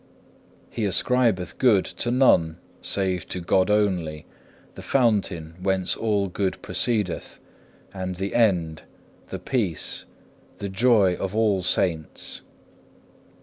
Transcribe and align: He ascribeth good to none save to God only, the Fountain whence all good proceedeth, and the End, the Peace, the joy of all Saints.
He 0.71 0.83
ascribeth 0.85 1.59
good 1.59 1.85
to 1.85 2.09
none 2.09 2.57
save 2.81 3.27
to 3.27 3.39
God 3.39 3.69
only, 3.69 4.25
the 4.73 4.81
Fountain 4.81 5.53
whence 5.61 5.95
all 5.95 6.27
good 6.27 6.59
proceedeth, 6.63 7.37
and 7.93 8.15
the 8.15 8.33
End, 8.33 8.81
the 9.27 9.37
Peace, 9.37 10.05
the 10.57 10.69
joy 10.69 11.13
of 11.17 11.35
all 11.35 11.61
Saints. 11.61 12.41